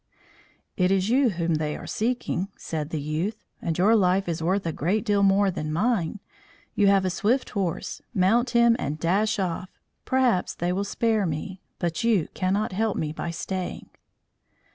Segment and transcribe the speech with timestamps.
[0.77, 4.65] "It is you whom they are seeking," said the youth, "and your life is worth
[4.65, 6.19] a great deal more than mine;
[6.73, 9.69] you have a swift horse; mount him and dash off;
[10.03, 13.91] perhaps they will spare me, but you cannot help me by staying."